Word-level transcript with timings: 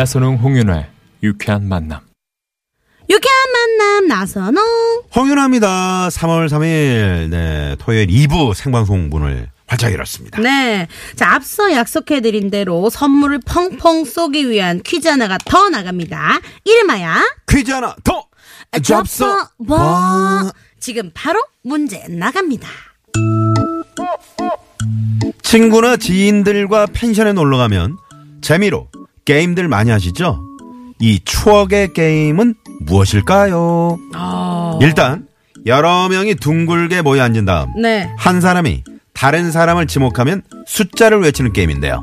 나선홍 0.00 0.36
홍윤아의 0.36 0.86
유쾌한 1.22 1.68
만남. 1.68 2.00
유쾌한 3.10 3.52
만남 3.52 4.08
나선홍 4.08 4.64
홍윤아입니다. 5.14 6.08
3월 6.08 6.48
3일, 6.48 7.28
네, 7.28 7.76
토요일 7.78 8.06
2부 8.06 8.54
생방송 8.54 9.10
문을 9.10 9.50
활짝 9.66 9.92
열었습니다. 9.92 10.40
네. 10.40 10.88
자, 11.16 11.34
앞서 11.34 11.70
약속해드린 11.72 12.50
대로 12.50 12.88
선물을 12.88 13.40
펑펑 13.44 14.06
쏘기 14.06 14.48
위한 14.48 14.80
퀴즈 14.82 15.06
하나가 15.06 15.36
더 15.36 15.68
나갑니다. 15.68 16.40
이름하여 16.64 17.10
퀴즈 17.46 17.70
하나 17.70 17.94
더! 18.02 18.24
접서 18.82 19.50
뭐 19.58 20.50
지금 20.78 21.10
바로 21.12 21.42
문제 21.62 22.06
나갑니다. 22.08 22.66
친구나 25.42 25.98
지인들과 25.98 26.86
펜션에 26.86 27.34
놀러 27.34 27.58
가면 27.58 27.98
재미로 28.40 28.88
게임들 29.30 29.68
많이 29.68 29.92
하시죠? 29.92 30.44
이 30.98 31.20
추억의 31.24 31.92
게임은 31.92 32.56
무엇일까요? 32.80 33.96
일단 34.80 35.28
여러 35.66 36.08
명이 36.08 36.34
둥글게 36.34 37.02
모여 37.02 37.22
앉은 37.22 37.44
다음 37.44 37.80
네. 37.80 38.12
한 38.18 38.40
사람이 38.40 38.82
다른 39.12 39.52
사람을 39.52 39.86
지목하면 39.86 40.42
숫자를 40.66 41.20
외치는 41.20 41.52
게임인데요. 41.52 42.02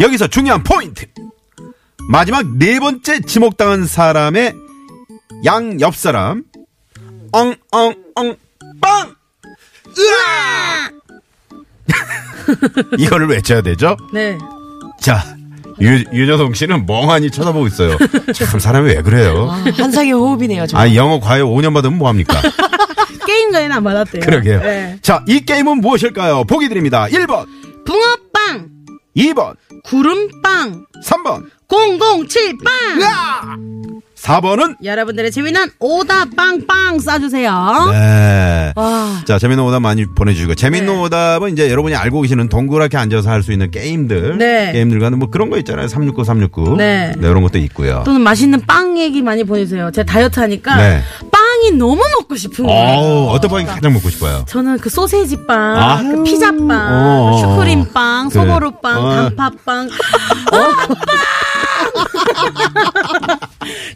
여기서 0.00 0.28
중요한 0.28 0.62
포인트. 0.62 1.04
마지막 2.08 2.46
네 2.56 2.80
번째 2.80 3.20
지목당한 3.20 3.86
사람의 3.86 4.54
양 5.44 5.78
옆 5.82 5.94
사람 5.96 6.44
엉엉엉 7.32 8.36
빵! 8.80 9.14
으아! 9.98 10.90
이거를 12.96 13.28
외쳐야 13.28 13.60
되죠? 13.60 13.98
네. 14.14 14.38
자, 14.98 15.36
유, 15.80 16.04
윤여동 16.12 16.54
씨는 16.54 16.86
멍하니 16.86 17.30
쳐다보고 17.30 17.66
있어요. 17.66 17.96
참 18.34 18.58
사람이 18.58 18.88
왜 18.90 19.02
그래요? 19.02 19.48
한상의 19.76 20.12
호흡이네요. 20.12 20.66
저. 20.66 20.78
아, 20.78 20.94
영어 20.94 21.20
과외 21.20 21.42
5년 21.42 21.74
받으면 21.74 21.98
뭐 21.98 22.08
합니까? 22.08 22.40
게임가에는 23.26 23.76
안 23.76 23.84
받았대요. 23.84 24.22
그러게요. 24.22 24.60
네. 24.60 24.98
자, 25.02 25.24
이 25.26 25.40
게임은 25.40 25.80
무엇일까요? 25.80 26.44
보기 26.44 26.68
드립니다. 26.68 27.06
1번, 27.08 27.46
붕어빵, 27.84 28.68
2번, 29.16 29.56
구름빵, 29.84 30.86
3번, 31.04 31.44
007빵. 31.68 33.83
4번은 34.24 34.76
여러분들의 34.82 35.30
재미난 35.30 35.68
오답 35.78 36.34
빵빵 36.34 36.96
쏴주세요. 36.96 37.90
네. 37.92 38.72
와. 38.74 39.20
자, 39.26 39.38
재밌는 39.38 39.62
오답 39.62 39.82
많이 39.82 40.06
보내주시고, 40.06 40.54
재밌는 40.54 40.94
네. 40.94 41.00
오답은 41.02 41.52
이제 41.52 41.70
여러분이 41.70 41.94
알고 41.94 42.22
계시는 42.22 42.48
동그랗게 42.48 42.96
앉아서 42.96 43.30
할 43.30 43.44
수 43.44 43.52
있는 43.52 43.70
게임들. 43.70 44.38
네. 44.38 44.72
게임들과는 44.72 45.18
뭐 45.18 45.28
그런 45.28 45.50
거 45.50 45.58
있잖아요. 45.58 45.86
369, 45.88 46.24
369. 46.24 46.76
네. 46.78 47.12
이런 47.18 47.42
것도 47.42 47.58
있고요. 47.58 48.02
또는 48.06 48.22
맛있는 48.22 48.62
빵 48.66 48.96
얘기 48.96 49.20
많이 49.20 49.44
보내주세요. 49.44 49.90
제가 49.90 50.10
다이어트 50.10 50.40
하니까 50.40 50.76
네. 50.76 51.02
빵이 51.30 51.72
너무 51.72 51.96
먹고 52.18 52.34
싶은 52.34 52.64
거예요. 52.66 53.26
어떤 53.26 53.50
빵이 53.50 53.66
가장 53.66 53.92
먹고 53.92 54.08
싶어요? 54.08 54.46
저는 54.48 54.78
그 54.78 54.88
소세지 54.88 55.44
빵, 55.46 55.76
아유. 55.76 56.16
그 56.16 56.22
피자빵, 56.22 56.70
어. 56.70 57.38
슈크림 57.38 57.92
빵. 57.92 58.30
소보루 58.30 58.80
빵, 58.80 59.04
어. 59.04 59.28
단팥빵. 59.36 59.90
자, 59.90 59.96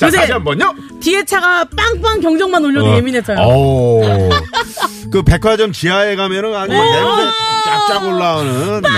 요새- 0.09 0.17
다시 0.19 0.33
한 0.33 0.45
번요. 0.45 0.75
뒤에 1.01 1.25
차가 1.25 1.65
빵빵 1.77 2.21
경적만 2.21 2.65
올려도 2.65 2.97
예민해져요. 2.97 3.39
오. 3.39 4.03
그 5.13 5.23
백화점 5.23 5.73
지하에 5.73 6.17
가면은 6.17 6.55
아주 6.55 6.73
막 6.73 6.83
냄새 6.85 7.31
쫙쫙 7.65 8.05
올라오는. 8.05 8.83
네. 8.83 8.89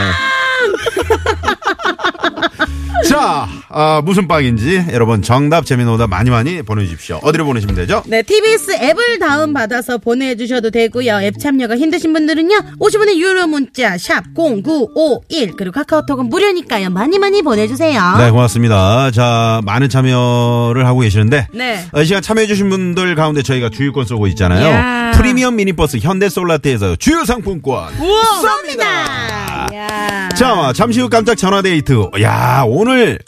자, 3.08 3.48
아, 3.68 4.02
무슨 4.04 4.28
빵인지 4.28 4.86
여러분 4.92 5.22
정답 5.22 5.64
재미는 5.66 5.92
오답 5.92 6.10
많이 6.10 6.30
많이 6.30 6.62
보내주십시오. 6.62 7.18
어디로 7.22 7.44
보내시면 7.44 7.74
되죠? 7.74 8.02
네, 8.06 8.22
TBS 8.22 8.72
앱을 8.82 9.18
다운받아서 9.18 9.98
보내주셔도 9.98 10.70
되고요. 10.70 11.20
앱 11.22 11.38
참여가 11.38 11.76
힘드신 11.76 12.12
분들은요. 12.12 12.56
50원의 12.78 13.16
유료 13.16 13.46
문자 13.46 13.96
샵 13.98 14.24
0951 14.34 15.56
그리고 15.56 15.72
카카오톡은 15.72 16.28
무료니까요. 16.28 16.90
많이 16.90 17.18
많이 17.18 17.42
보내주세요. 17.42 18.16
네, 18.18 18.30
고맙습니다. 18.30 19.10
자, 19.10 19.60
많은 19.64 19.88
참여를 19.88 20.86
하고 20.86 21.00
계시는데. 21.00 21.48
네. 21.54 21.84
어, 21.92 22.02
이 22.02 22.06
시간 22.06 22.22
참여해주신 22.22 22.68
분들 22.68 23.14
가운데 23.14 23.42
저희가 23.42 23.70
주유권 23.70 24.04
쏘고 24.06 24.26
있잖아요. 24.28 24.66
야. 24.66 25.12
프리미엄 25.14 25.56
미니버스 25.56 25.98
현대 25.98 26.28
솔라트에서 26.28 26.96
주유 26.96 27.24
상품권. 27.24 27.92
우와, 27.98 28.22
쏩니다. 28.42 29.49
야. 29.74 30.28
자, 30.30 30.72
잠시 30.74 31.00
후 31.00 31.08
깜짝 31.08 31.36
전화데이트. 31.36 32.10
야, 32.22 32.64
오늘 32.66 33.18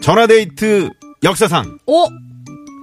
전화데이트 0.00 0.88
역사상 1.22 1.78
오, 1.86 2.06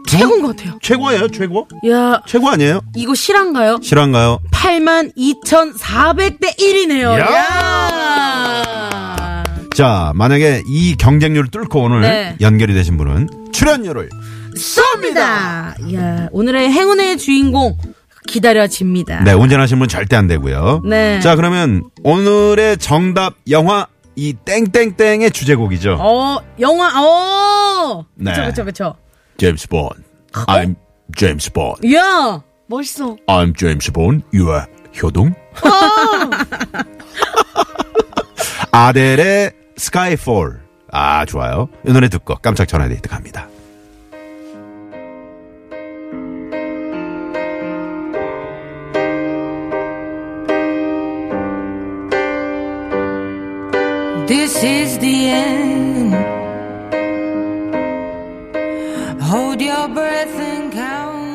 최고인 0.08 0.42
것 0.44 0.56
같아요. 0.56 0.78
최고예요, 0.82 1.28
최고? 1.30 1.68
야, 1.90 2.22
최고 2.28 2.50
아니에요? 2.50 2.82
이거 2.96 3.16
실한가요? 3.16 3.80
실한가요? 3.82 4.40
8만 4.52 5.12
2,400대 5.18 6.56
1이네요. 6.58 7.20
야. 7.20 7.26
야. 7.26 9.44
자, 9.76 10.12
만약에 10.16 10.62
이 10.68 10.96
경쟁률을 10.96 11.50
뚫고 11.52 11.82
오늘 11.84 12.02
네. 12.02 12.36
연결이 12.42 12.74
되신 12.74 12.98
분은 12.98 13.28
출연료를 13.52 14.10
쏩니다. 14.56 15.94
야, 15.96 16.28
오늘의 16.32 16.72
행운의 16.72 17.18
주인공 17.18 17.78
기다려집니다. 18.28 19.24
네, 19.24 19.34
운전하시는 19.34 19.80
분 19.80 19.88
절대 19.88 20.16
안 20.16 20.28
되고요. 20.28 20.82
네. 20.86 21.20
자, 21.22 21.36
그러면 21.36 21.90
오늘의 22.04 22.78
정답 22.78 23.34
영화 23.50 23.88
이 24.16 24.34
땡땡땡의 24.34 25.32
주제곡이죠. 25.32 25.98
어, 26.00 26.38
영화, 26.60 26.92
어. 27.02 28.06
네. 28.16 28.32
그쵸, 28.32 28.46
그쵸, 28.46 28.66
그쵸. 28.66 28.96
제임스 29.38 29.68
본. 29.70 29.90
I'm 30.34 30.76
James 31.16 31.52
Bond. 31.52 31.96
야, 31.96 32.44
멋있어. 32.68 33.16
I'm 33.28 33.56
James 33.58 33.92
Bond. 33.92 34.24
You 34.34 34.52
are 34.52 34.66
효동. 35.02 35.34
아델의 38.72 39.52
Skyfall. 39.78 40.58
아, 40.92 41.26
좋아요. 41.26 41.70
이 41.88 41.92
노래 41.92 42.10
듣고 42.10 42.36
깜짝 42.36 42.68
전화 42.68 42.88
데이트 42.88 43.10
갑니다. 43.10 43.48
This 54.60 54.90
is 54.90 54.98
the 54.98 55.30
end. 55.30 56.16
Hold 59.22 59.62
your 59.62 59.88
breath 59.88 60.34
and 60.34 60.74
count. 60.74 61.28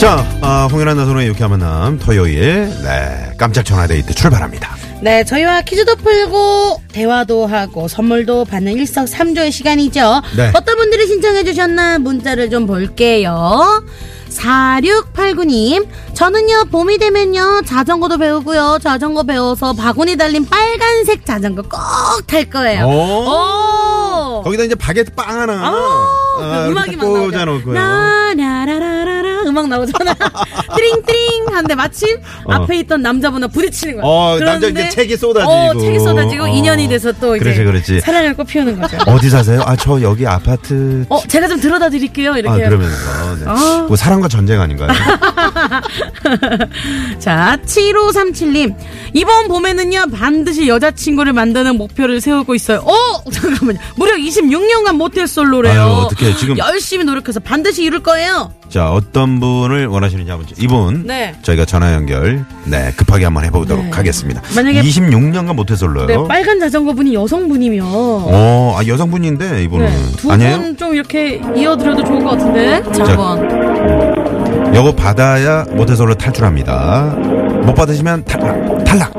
자, 0.00 0.26
아, 0.40 0.66
홍연한 0.72 0.96
나선의 0.96 1.28
유쾌한 1.28 1.50
만남 1.50 2.00
토요일 2.00 2.68
네, 2.82 3.34
깜짝 3.38 3.64
전화데이트 3.64 4.14
출발합니다. 4.14 4.81
네, 5.02 5.24
저희와 5.24 5.62
퀴즈도 5.62 5.96
풀고 5.96 6.80
대화도 6.92 7.46
하고 7.46 7.88
선물도 7.88 8.44
받는 8.44 8.74
일석삼조의 8.74 9.50
시간이죠. 9.50 10.22
네. 10.36 10.52
어떤 10.54 10.76
분들이 10.76 11.08
신청해 11.08 11.42
주셨나 11.42 11.98
문자를 11.98 12.50
좀 12.50 12.66
볼게요. 12.68 13.82
4689님, 14.30 15.86
저는요, 16.14 16.66
봄이 16.70 16.98
되면요, 16.98 17.62
자전거도 17.66 18.16
배우고요, 18.16 18.78
자전거 18.82 19.24
배워서 19.24 19.72
바구니 19.74 20.16
달린 20.16 20.46
빨간색 20.46 21.26
자전거 21.26 21.62
꼭 21.62 21.78
탈 22.26 22.44
거예요. 22.48 22.86
오! 22.86 24.42
거기다 24.44 24.62
이제 24.64 24.74
바게트 24.74 25.12
빵 25.14 25.40
하나 25.40 25.52
아, 25.52 26.38
아, 26.40 26.66
음악이 26.68 26.96
딱막 26.96 27.12
나오죠. 27.18 27.36
나라라라 27.72 29.11
라 29.44 29.50
음악 29.50 29.68
나오잖아. 29.68 30.14
띠링 30.76 31.02
띠링 31.06 31.46
하는데 31.48 31.74
마침 31.74 32.18
어. 32.44 32.52
앞에 32.52 32.78
있던 32.80 33.02
남자분과 33.02 33.48
부딪히는 33.48 33.96
거야. 33.96 34.04
어, 34.04 34.38
남자 34.38 34.66
이제 34.68 34.88
책이 34.90 35.16
쏟아지고. 35.16 35.50
어, 35.52 35.78
책이 35.78 35.98
쏟아지고 36.00 36.44
어. 36.44 36.48
인연이 36.48 36.88
돼서 36.88 37.12
또 37.12 37.36
이제 37.36 37.44
그렇지, 37.44 37.64
그렇지. 37.64 38.00
사랑을 38.00 38.34
꽃피우는 38.34 38.80
거죠. 38.80 38.98
어디 39.06 39.30
사세요? 39.30 39.62
아, 39.64 39.76
저 39.76 40.00
여기 40.02 40.26
아파트. 40.26 41.04
어, 41.08 41.20
제가 41.26 41.48
좀 41.48 41.60
들어다 41.60 41.88
드릴게요. 41.90 42.32
아, 42.34 42.38
이렇게. 42.38 42.64
그러면서. 42.64 42.96
네. 43.36 43.44
아. 43.46 43.84
뭐 43.88 43.96
사랑과 43.96 44.28
전쟁 44.28 44.60
아닌가요? 44.60 44.88
자, 47.18 47.58
7537님. 47.64 48.74
이번 49.14 49.48
봄에는요, 49.48 50.06
반드시 50.12 50.68
여자친구를 50.68 51.32
만드는 51.32 51.76
목표를 51.76 52.20
세우고 52.20 52.54
있어요. 52.54 52.78
어! 52.84 53.30
잠깐만요. 53.30 53.78
무려 53.96 54.14
26년간 54.16 54.92
모텔 54.94 55.26
솔로래요. 55.26 55.82
아유, 55.82 55.90
어떡해, 56.06 56.36
지금. 56.36 56.58
열심히 56.58 57.04
노력해서 57.04 57.40
반드시 57.40 57.82
이룰 57.84 58.02
거예요. 58.02 58.52
자, 58.68 58.90
어떤 58.90 59.31
분을 59.40 59.86
원하시는지 59.86 60.30
한번 60.30 60.46
이분 60.58 61.06
네. 61.06 61.34
저희가 61.42 61.64
전화 61.64 61.92
연결 61.94 62.44
네, 62.64 62.92
급하게 62.96 63.24
한번 63.24 63.44
해보도록 63.44 63.84
네. 63.86 63.90
하겠습니다. 63.90 64.40
만약에- 64.42 64.82
26년간 64.82 65.54
모태솔로요. 65.54 66.06
네, 66.06 66.16
빨간 66.28 66.58
자전거 66.60 66.92
분이 66.92 67.14
여성분이면. 67.14 67.86
어, 67.86 68.76
아, 68.78 68.86
여성분인데 68.86 69.62
이분은 69.64 69.86
네, 69.86 69.92
두 70.16 70.30
아니에요? 70.32 70.58
분좀 70.60 70.94
이렇게 70.94 71.40
이어드려도 71.56 72.04
좋을 72.04 72.22
것 72.24 72.30
같은데. 72.30 72.82
자, 72.92 73.04
자. 73.04 73.12
한번. 73.12 74.74
요거 74.74 74.92
받아야 74.94 75.64
모태솔로 75.72 76.14
탈출합니다. 76.14 77.14
못 77.64 77.74
받으시면 77.74 78.24
탈락. 78.24 78.84
탈락. 78.84 79.12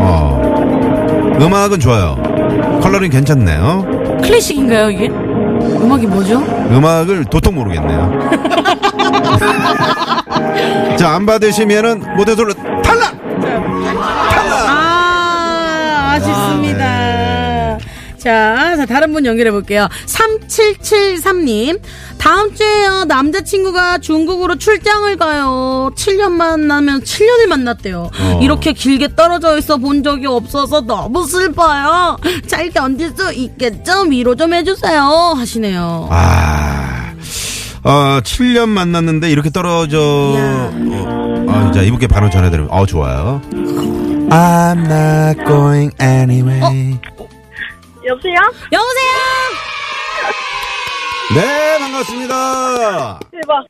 어. 0.00 1.36
음악은 1.40 1.80
좋아요. 1.80 2.16
컬러링 2.82 3.10
괜찮네요. 3.10 4.18
클래식인가요, 4.22 4.90
이게? 4.90 5.08
음악이 5.08 6.06
뭐죠? 6.06 6.38
음악을 6.70 7.24
도통 7.26 7.54
모르겠네요. 7.54 8.12
자, 10.96 11.10
안 11.14 11.26
받으시면은 11.26 12.16
모태솔로 12.16 12.54
탈락! 12.82 13.14
아, 14.68 16.12
아쉽습니다. 16.16 17.78
자, 18.18 18.76
자, 18.76 18.86
다른 18.86 19.12
분 19.12 19.26
연결해 19.26 19.50
볼게요. 19.50 19.88
3773님. 20.06 21.80
다음 22.18 22.54
주에요, 22.54 23.04
남자친구가 23.06 23.98
중국으로 23.98 24.56
출장을 24.58 25.16
가요. 25.16 25.90
7년 25.96 26.30
만나면 26.30 27.00
7년을 27.00 27.46
만났대요. 27.48 28.10
어. 28.16 28.40
이렇게 28.40 28.72
길게 28.72 29.16
떨어져 29.16 29.58
있어 29.58 29.76
본 29.78 30.04
적이 30.04 30.26
없어서 30.26 30.82
너무 30.82 31.26
슬퍼요. 31.26 32.16
잘 32.46 32.70
견딜 32.70 33.12
수 33.16 33.32
있겠죠? 33.32 34.02
위로 34.02 34.36
좀 34.36 34.54
해주세요. 34.54 35.02
하시네요. 35.36 36.08
아, 36.12 36.81
어, 37.84 38.20
7년 38.20 38.68
만났는데 38.68 39.30
이렇게 39.30 39.50
떨어져. 39.50 39.98
어, 40.00 41.46
아, 41.48 41.72
자, 41.72 41.82
이분께 41.82 42.06
바로 42.06 42.30
전해드리면, 42.30 42.70
어, 42.70 42.86
좋아요. 42.86 43.40
I'm 43.50 44.78
not 44.86 45.44
going 45.44 45.90
anyway. 46.00 46.98
여보세요? 48.06 48.34
여보세요? 48.72 49.12
네, 51.34 51.78
반갑습니다. 51.78 53.20
대박. 53.30 53.66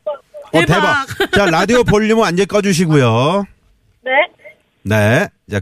어, 0.53 0.61
대박. 0.67 1.06
자, 1.32 1.47
라디오 1.47 1.82
볼륨은 1.82 2.23
완전 2.23 2.47
꺼주시고요. 2.47 3.44
네? 4.05 4.11
네. 4.82 5.29
자, 5.50 5.61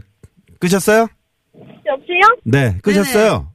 끄셨어요? 0.59 1.07
여보세요? 1.85 2.21
네, 2.43 2.77
끄셨어요? 2.83 3.47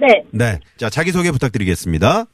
네. 0.00 0.22
네. 0.30 0.60
자, 0.76 0.88
자기소개 0.88 1.30
부탁드리겠습니다. 1.32 2.26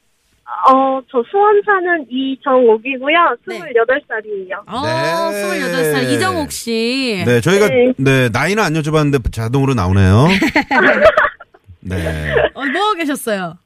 어, 0.69 1.01
저 1.11 1.23
수원 1.29 1.61
사는 1.65 2.05
이정옥이고요. 2.09 3.17
네. 3.47 3.59
28살이에요. 3.59 4.63
어, 4.67 4.81
네. 4.85 5.59
28살 5.59 6.11
이정옥 6.11 6.51
씨. 6.51 7.23
네, 7.25 7.41
저희가, 7.41 7.67
네. 7.67 7.93
네, 7.97 8.29
나이는 8.29 8.63
안 8.63 8.73
여쭤봤는데 8.73 9.31
자동으로 9.33 9.73
나오네요. 9.73 10.27
네. 11.81 12.33
어, 12.53 12.65
뭐 12.65 12.81
하고 12.81 12.93
계셨어요? 12.93 13.57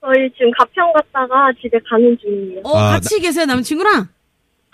저희 0.00 0.30
지금 0.32 0.50
가평 0.58 0.92
갔다가 0.92 1.52
집에 1.60 1.78
가는 1.88 2.16
중이에요. 2.20 2.60
어, 2.64 2.78
아, 2.78 2.90
같이 2.92 3.20
계세요, 3.20 3.44
남친구랑? 3.46 4.08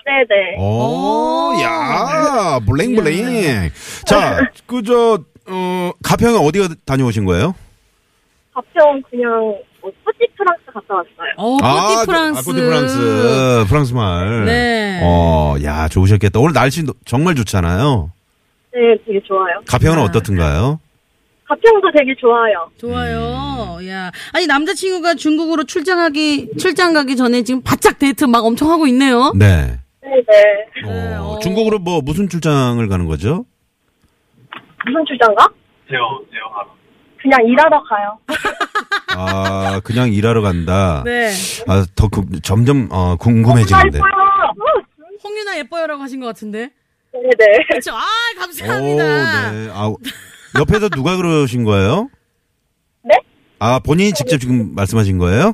네네. 0.05 0.57
오, 0.59 1.55
오. 1.55 1.63
야, 1.63 2.61
bling 2.67 3.14
bling. 3.14 3.71
자, 4.07 4.51
그, 4.67 4.83
저, 4.83 5.19
어, 5.49 5.91
가평에 6.05 6.37
어디 6.37 6.61
다녀오신 6.85 7.25
거예요? 7.25 7.55
가평 8.55 9.03
그냥 9.11 9.31
뭐 9.41 9.63
쁘띠 9.83 10.27
프랑스 10.37 10.63
갔다 10.73 10.95
왔어요. 10.95 11.33
어, 11.37 11.57
쁘띠 11.57 11.97
그- 12.01 12.07
프랑스. 12.07 12.39
아, 12.39 12.43
쁘띠 12.53 12.61
프랑스. 12.61 13.65
프랑스 13.69 13.93
말. 13.95 14.45
네. 14.45 15.01
어, 15.03 15.57
야, 15.65 15.89
좋으셨겠다. 15.89 16.39
오늘 16.41 16.53
날씨 16.53 16.85
정말 17.05 17.35
좋잖아요. 17.35 18.13
네, 18.75 18.81
되게 19.07 19.21
좋아요. 19.25 19.61
가평은 19.67 19.99
아. 19.99 20.03
어떻든가요? 20.05 20.81
가평도 21.49 21.91
되게 21.99 22.15
좋아요. 22.19 22.71
좋아요. 22.79 23.79
야. 23.89 24.11
아니, 24.33 24.47
남자친구가 24.47 25.15
중국으로 25.15 25.65
출장하기, 25.65 26.53
출장 26.59 26.95
가기 26.95 27.17
전에 27.17 27.43
지금 27.43 27.61
바짝 27.63 27.99
데이트 27.99 28.25
막 28.25 28.45
엄청 28.45 28.71
하고 28.71 28.87
있네요. 28.87 29.33
네. 29.37 29.79
네 30.03 30.11
네. 30.27 30.91
네, 30.91 31.15
어, 31.17 31.35
어. 31.35 31.39
중국으로 31.41 31.79
뭐 31.79 32.01
무슨 32.01 32.29
출장을 32.29 32.87
가는 32.89 33.07
거죠? 33.07 33.45
무슨 34.87 35.05
출장가? 35.07 35.49
그냥 37.23 37.39
일하러 37.47 37.83
가요. 37.85 38.19
아, 39.17 39.81
그냥 39.85 40.13
일하러 40.13 40.43
간다. 40.43 41.03
네. 41.05 41.33
아, 41.67 41.85
더 41.95 42.09
그, 42.09 42.23
점점 42.43 42.89
어, 42.91 43.17
궁금해지는데. 43.17 43.99
홍윤아 45.25 45.59
예뻐요라고 45.59 46.03
하신 46.03 46.21
것 46.21 46.27
같은데. 46.27 46.71
네네. 47.13 47.65
그렇죠. 47.69 47.93
아, 47.93 48.03
오, 48.37 48.39
감사합니다. 48.41 49.51
네. 49.53 49.69
아, 49.73 49.93
옆에서 50.59 50.89
누가 50.89 51.17
그러신 51.17 51.65
거예요? 51.65 52.09
네? 53.05 53.17
아, 53.59 53.79
본인이 53.79 54.13
직접 54.13 54.39
지금 54.39 54.75
말씀하신 54.75 55.19
거예요? 55.19 55.53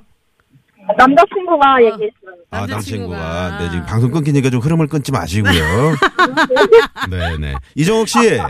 남자친구가 0.96 1.82
얘기했어요. 1.82 2.38
아, 2.50 2.60
남자친구가. 2.60 3.16
남친구가. 3.18 3.58
네, 3.58 3.70
지금 3.70 3.86
방송 3.86 4.10
끊기니까 4.10 4.48
좀 4.50 4.60
흐름을 4.60 4.86
끊지 4.86 5.12
마시고요. 5.12 5.52
네네. 7.10 7.54
이정옥 7.74 8.08
씨. 8.08 8.18
네. 8.20 8.40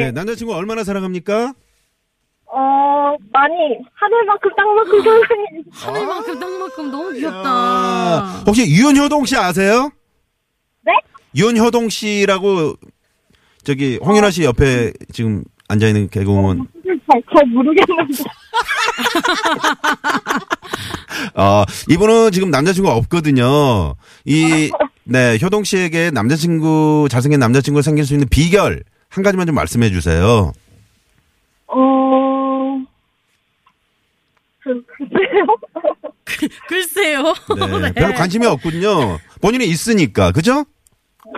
네, 0.00 0.10
남자친구 0.10 0.54
얼마나 0.54 0.82
사랑합니까? 0.82 1.52
어, 2.52 3.14
많이, 3.32 3.54
하늘만큼 3.94 4.50
땅만큼 4.56 5.02
사랑해. 5.02 5.62
하늘만큼 5.72 6.40
땅만큼 6.40 6.90
너무 6.90 7.12
귀엽다. 7.12 7.42
아, 7.46 8.42
혹시 8.46 8.66
유현효동 8.66 9.24
씨 9.24 9.36
아세요? 9.36 9.90
네? 10.84 10.92
유현효동 11.36 11.88
씨라고 11.88 12.74
저기 13.62 13.98
홍윤아 14.04 14.30
씨 14.30 14.44
옆에 14.44 14.92
지금 15.12 15.44
앉아 15.68 15.86
있는 15.86 16.08
개그우먼 16.08 16.66
잘, 17.10 17.22
잘 17.34 17.46
모르겠는데. 17.46 18.24
어, 21.34 21.64
이분은 21.88 22.32
지금 22.32 22.50
남자친구가 22.50 22.94
없거든요. 22.96 23.94
이, 24.24 24.70
네, 25.04 25.38
효동 25.42 25.64
씨에게 25.64 26.10
남자친구, 26.10 27.08
잘생긴 27.10 27.40
남자친구가 27.40 27.82
생길 27.82 28.04
수 28.04 28.14
있는 28.14 28.28
비결, 28.28 28.82
한 29.08 29.24
가지만 29.24 29.46
좀 29.46 29.54
말씀해 29.54 29.90
주세요. 29.90 30.52
글쎄요. 34.86 35.46
글쎄요. 36.68 37.22
네, 37.82 37.92
별로 37.94 38.14
관심이 38.14 38.46
없군요. 38.46 39.18
본인이 39.40 39.66
있으니까, 39.66 40.32
그죠? 40.32 40.64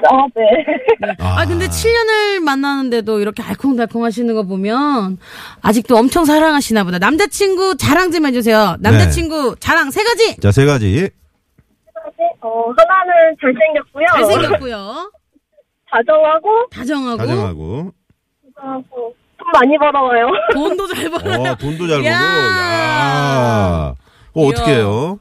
아, 0.09 0.27
네. 0.35 1.15
아, 1.19 1.45
근데 1.47 1.67
7년을 1.67 2.41
만나는데도 2.41 3.21
이렇게 3.21 3.43
알콩달콩 3.43 4.05
하시는 4.05 4.33
거 4.35 4.45
보면 4.45 5.19
아직도 5.61 5.97
엄청 5.97 6.25
사랑하시나 6.25 6.85
보다. 6.85 6.99
남자친구 6.99 7.77
자랑 7.77 8.11
좀 8.11 8.25
해주세요. 8.27 8.77
남자친구 8.81 9.57
자랑 9.61 9.91
세 9.91 10.03
가지! 10.05 10.37
자, 10.41 10.51
세 10.53 10.65
가지. 10.65 11.11
어, 12.41 12.73
하나는 12.77 13.37
잘생겼고요. 13.41 14.07
잘생겼고요. 14.15 15.13
다정하고, 15.91 16.67
다정하고. 16.71 17.17
가정하고. 17.19 17.93
하고, 18.57 19.15
돈 19.43 19.53
많이 19.53 19.77
벌어와요. 19.79 20.29
돈도 20.53 20.87
잘 20.89 21.11
벌어요. 21.11 21.41
어, 21.53 21.55
돈도 21.57 21.89
잘 21.89 21.97
벌고. 22.03 22.09
야. 22.09 22.13
야. 22.13 23.95
어, 24.35 24.47
어떻게 24.47 24.73
해요? 24.75 25.19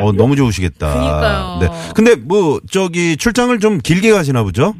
어, 0.00 0.12
너무 0.12 0.34
좋으시겠다. 0.36 0.92
그니까요. 0.92 1.58
네. 1.60 1.68
근데 1.94 2.14
뭐, 2.16 2.60
저기, 2.70 3.16
출장을 3.16 3.56
좀 3.60 3.78
길게 3.78 4.10
가시나 4.12 4.42
보죠? 4.42 4.74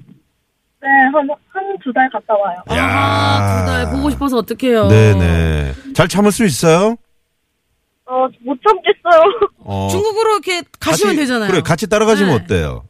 네, 0.82 0.88
한, 1.12 1.28
한 1.48 1.62
두 1.84 1.92
달 1.92 2.08
갔다 2.10 2.34
와요. 2.34 2.56
아, 2.68 3.64
두 3.64 3.66
달 3.66 3.90
보고 3.92 4.10
싶어서 4.10 4.36
어떡해요. 4.38 4.88
네네. 4.88 5.72
잘 5.94 6.08
참을 6.08 6.32
수 6.32 6.44
있어요? 6.44 6.96
어, 8.06 8.26
못 8.44 8.58
참겠어요. 8.66 9.22
어, 9.64 9.88
중국으로 9.90 10.32
이렇게 10.32 10.62
가시면 10.80 11.14
같이- 11.14 11.18
되잖아요. 11.18 11.50
그래, 11.50 11.60
같이 11.62 11.88
따라가시면 11.88 12.36
네. 12.36 12.42
어때요? 12.44 12.84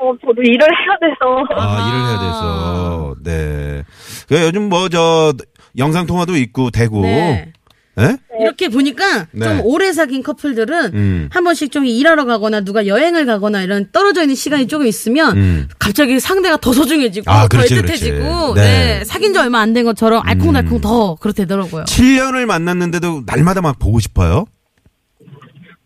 어, 0.00 0.12
저도 0.20 0.42
일을 0.42 0.60
해야 0.60 0.96
돼서. 1.00 1.44
아, 1.56 1.62
아하. 1.62 1.88
일을 1.88 2.08
해야 2.08 2.18
돼서. 2.18 3.14
네. 3.22 3.82
그 4.28 4.40
요즘 4.46 4.68
뭐, 4.68 4.88
저, 4.88 5.32
영상통화도 5.76 6.36
있고, 6.36 6.70
되고. 6.70 7.02
네. 7.02 7.52
예? 7.98 8.16
이렇게 8.40 8.68
보니까 8.68 9.26
네. 9.32 9.44
좀 9.44 9.60
오래 9.64 9.92
사귄 9.92 10.22
커플들은 10.22 10.94
음. 10.94 11.28
한 11.30 11.44
번씩 11.44 11.70
좀 11.70 11.84
일하러 11.84 12.24
가거나 12.24 12.60
누가 12.62 12.86
여행을 12.86 13.26
가거나 13.26 13.60
이런 13.62 13.88
떨어져 13.92 14.22
있는 14.22 14.36
시간이 14.36 14.68
조금 14.68 14.86
있으면 14.86 15.36
음. 15.36 15.68
갑자기 15.78 16.18
상대가 16.18 16.56
더 16.56 16.72
소중해지고 16.72 17.30
아, 17.30 17.42
더 17.42 17.48
그렇지, 17.48 17.74
애틋해지고 17.74 18.54
그렇지. 18.54 18.54
네. 18.54 18.98
네. 19.00 19.04
사귄 19.04 19.34
지 19.34 19.38
얼마 19.38 19.58
안 19.60 19.74
된 19.74 19.84
것처럼 19.84 20.22
알콩달콩 20.24 20.76
음. 20.76 20.80
더 20.80 21.16
그렇대더라고요. 21.16 21.84
7년을 21.84 22.46
만났는데도 22.46 23.24
날마다 23.26 23.60
막 23.60 23.78
보고 23.78 24.00
싶어요? 24.00 24.46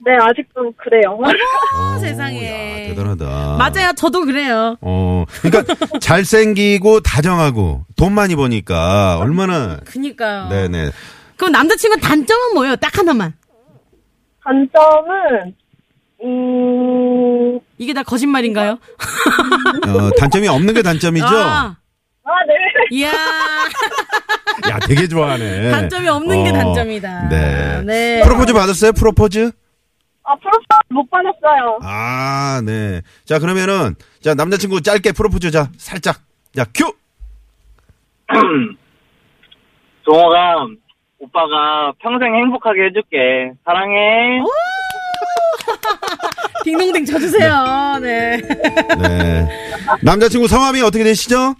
네, 0.04 0.12
아직도 0.20 0.72
그래요. 0.76 1.18
어, 1.74 1.94
오, 1.94 1.98
세상에. 2.00 2.84
야, 2.84 2.88
대단하다. 2.88 3.56
맞아요. 3.58 3.92
저도 3.96 4.24
그래요. 4.26 4.76
어, 4.80 5.24
그러니까 5.42 5.74
잘생기고 6.00 7.00
다정하고 7.00 7.84
돈 7.96 8.12
많이 8.12 8.36
버니까 8.36 9.18
얼마나 9.18 9.78
그니까요. 9.84 10.48
네네. 10.48 10.90
그럼 11.36 11.52
남자친구 11.52 11.98
단점은 12.00 12.54
뭐예요? 12.54 12.76
딱 12.76 12.96
하나만. 12.98 13.32
단점은, 14.44 15.54
음, 16.22 17.58
이게 17.78 17.94
다 17.94 18.02
거짓말인가요? 18.02 18.72
어, 18.72 20.10
단점이 20.18 20.46
없는 20.48 20.74
게 20.74 20.82
단점이죠? 20.82 21.26
아, 21.26 21.76
아, 22.24 22.30
네. 22.46 22.54
이야. 22.96 23.08
야, 24.70 24.78
되게 24.86 25.08
좋아하네. 25.08 25.70
단점이 25.70 26.06
없는 26.08 26.44
게 26.44 26.50
어, 26.50 26.52
단점이다. 26.52 27.28
네. 27.30 27.82
네. 27.86 28.22
프로포즈 28.22 28.52
받았어요? 28.52 28.92
프로포즈? 28.92 29.50
아, 30.24 30.34
프로포즈 30.36 30.64
못 30.88 31.08
받았어요. 31.10 31.78
아, 31.82 32.62
네. 32.64 33.02
자, 33.24 33.38
그러면은, 33.38 33.94
자, 34.22 34.34
남자친구 34.34 34.80
짧게 34.82 35.12
프로포즈 35.12 35.50
자, 35.50 35.70
살짝. 35.76 36.20
자, 36.54 36.64
큐! 36.74 36.92
종호가 40.04 40.66
오빠가 41.18 41.92
평생 42.00 42.34
행복하게 42.34 42.84
해줄게. 42.86 43.52
사랑해. 43.64 44.40
딩동댕 46.64 47.04
쳐주세요. 47.04 47.98
네. 48.02 48.36
네. 48.98 49.48
남자친구 50.02 50.48
성함이 50.48 50.80
어떻게 50.82 51.04
되시죠? 51.04 51.54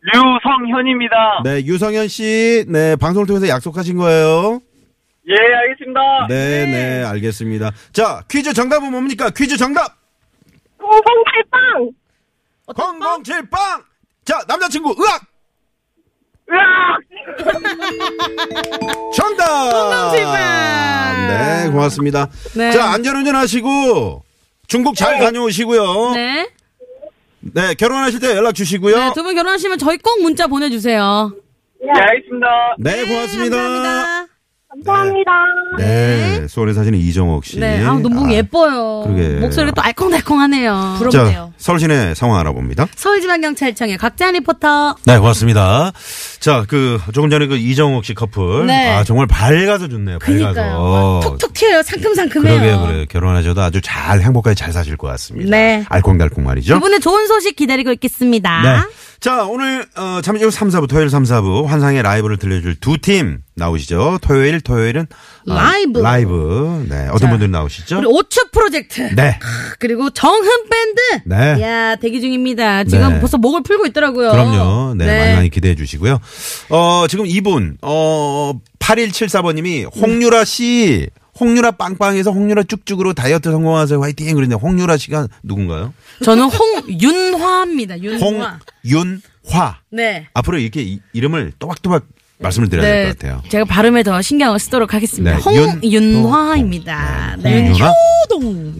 류성현입니다. 0.00 1.42
네, 1.44 1.64
유성현 1.64 2.08
씨. 2.08 2.64
네, 2.68 2.96
방송을 2.96 3.26
통해서 3.26 3.48
약속하신 3.48 3.96
거예요. 3.96 4.60
예, 5.28 5.34
알겠습니다. 5.54 6.00
네, 6.28 6.66
네, 6.66 7.04
알겠습니다. 7.04 7.70
자, 7.92 8.22
퀴즈 8.30 8.52
정답은 8.52 8.90
뭡니까? 8.90 9.28
퀴즈 9.30 9.56
정답! 9.56 9.96
007빵! 10.78 11.92
007빵! 12.68 13.84
자, 14.24 14.40
남자친구, 14.48 14.94
으악! 15.02 15.22
으악! 16.50 16.98
정답! 19.14 19.44
007빵! 20.14 21.28
네, 21.28 21.70
고맙습니다. 21.70 22.28
네. 22.56 22.70
자, 22.72 22.90
안전운전 22.92 23.36
하시고, 23.36 24.24
중국 24.66 24.96
잘 24.96 25.18
다녀오시고요. 25.18 26.14
네. 26.14 26.48
네. 27.40 27.74
결혼하실 27.74 28.20
때 28.20 28.34
연락 28.36 28.54
주시고요. 28.54 28.96
네, 28.96 29.12
두 29.14 29.22
분 29.22 29.34
결혼하시면 29.34 29.78
저희 29.78 29.98
꼭 29.98 30.22
문자 30.22 30.46
보내주세요. 30.46 31.32
예, 31.84 31.88
알겠습니다. 32.00 32.46
네, 32.78 33.06
고맙습니다. 33.06 33.56
감사합니다. 33.56 34.27
감사합니다. 34.70 35.30
네, 35.78 36.46
소원의 36.46 36.74
사진은 36.74 36.98
이정옥 36.98 37.44
씨. 37.46 37.58
네, 37.58 37.82
아, 37.84 37.94
너무 37.94 38.30
예뻐요. 38.30 39.02
그러게. 39.04 39.40
목소리가 39.40 39.72
또 39.72 39.80
알콩달콩하네요. 39.80 40.98
자, 41.10 41.50
서울시내 41.56 42.12
상황 42.14 42.38
알아봅니다. 42.40 42.86
서울지방경찰청의 42.94 43.96
곽재한 43.96 44.34
리포터. 44.34 44.96
네, 45.06 45.18
고맙습니다. 45.18 45.92
자, 46.40 46.66
그, 46.68 47.00
조금 47.14 47.30
전에 47.30 47.46
그 47.46 47.56
이정옥 47.56 48.04
씨 48.04 48.12
커플. 48.12 48.66
네. 48.66 48.92
아, 48.94 49.04
정말 49.04 49.26
밝아서 49.26 49.88
좋네요. 49.88 50.18
밝아서. 50.18 50.44
그니까요. 50.52 51.20
톡톡 51.24 51.54
튀어요. 51.54 51.82
상큼상큼해요. 51.82 52.60
그러게, 52.60 52.86
그래. 52.92 53.06
결혼하셔도 53.08 53.62
아주 53.62 53.80
잘, 53.80 54.20
행복하게 54.20 54.54
잘 54.54 54.72
사실 54.72 54.98
것 54.98 55.06
같습니다. 55.08 55.50
네. 55.50 55.84
알콩달콩 55.88 56.44
말이죠. 56.44 56.74
두 56.74 56.80
분의 56.80 57.00
좋은 57.00 57.26
소식 57.26 57.56
기다리고 57.56 57.90
있겠습니다. 57.92 58.62
네. 58.62 58.80
자, 59.20 59.44
오늘, 59.46 59.84
어, 59.96 60.20
잠시 60.22 60.44
후 60.44 60.50
3, 60.50 60.68
4부, 60.68 60.88
토요일 60.88 61.08
3, 61.10 61.24
4부, 61.24 61.64
환상의 61.64 62.02
라이브를 62.02 62.36
들려줄 62.36 62.76
두 62.76 62.98
팀 62.98 63.38
나오시죠. 63.58 64.18
토요일, 64.22 64.60
토요일은. 64.60 65.06
어, 65.48 65.54
라이브. 65.54 65.98
라이브. 65.98 66.86
네. 66.88 67.08
어떤 67.10 67.30
분들 67.30 67.50
나오시죠? 67.50 67.98
우리 67.98 68.06
오추 68.06 68.50
프로젝트. 68.52 69.14
네. 69.14 69.38
그리고 69.78 70.10
정흠 70.10 70.68
밴드. 70.68 71.00
네. 71.26 71.62
야 71.62 71.96
대기 71.96 72.20
중입니다. 72.20 72.84
지금 72.84 73.14
네. 73.14 73.20
벌써 73.20 73.36
목을 73.36 73.62
풀고 73.62 73.86
있더라고요. 73.86 74.30
그럼요. 74.30 74.94
네, 74.94 75.18
많이 75.18 75.34
많이 75.34 75.50
기대해 75.50 75.74
주시고요. 75.74 76.18
어, 76.70 77.06
지금 77.08 77.26
이분, 77.26 77.76
어, 77.82 78.52
8174번 78.78 79.54
님이 79.54 79.84
홍유라 79.84 80.44
씨, 80.44 81.08
홍유라 81.40 81.72
빵빵에서 81.72 82.32
홍유라 82.32 82.64
쭉쭉으로 82.64 83.14
다이어트 83.14 83.50
성공하세요. 83.50 84.00
화이팅! 84.02 84.26
그러는데 84.34 84.56
홍유라 84.56 84.96
씨가 84.96 85.28
누군가요? 85.42 85.94
저는 86.24 86.44
홍윤화입니다. 86.44 88.02
윤화. 88.02 88.58
홍윤화. 88.84 89.78
네. 89.90 90.26
앞으로 90.34 90.58
이렇게 90.58 90.82
이, 90.82 91.00
이름을 91.12 91.52
또박또박 91.58 92.04
말씀을 92.40 92.68
드려야 92.68 92.86
될 92.86 93.02
네, 93.02 93.08
것 93.08 93.18
같아요. 93.18 93.42
제가 93.48 93.64
발음에 93.64 94.02
더 94.02 94.22
신경을 94.22 94.58
쓰도록 94.58 94.94
하겠습니다. 94.94 95.36
네, 95.36 95.42
홍윤화입니다. 95.42 97.34
윤- 97.38 97.42
네. 97.42 97.68
홍윤화? 97.68 97.92
효동. 98.30 98.74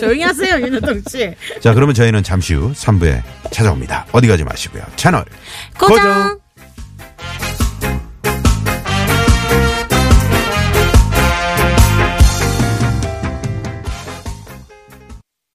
조용히 0.00 0.22
하세요, 0.22 0.56
윤호동 0.60 1.02
씨. 1.08 1.32
자, 1.60 1.74
그러면 1.74 1.94
저희는 1.94 2.22
잠시 2.22 2.54
후 2.54 2.72
3부에 2.72 3.22
찾아옵니다. 3.52 4.06
어디 4.12 4.26
가지 4.26 4.42
마시고요. 4.44 4.82
채널 4.96 5.24
고정. 5.78 6.41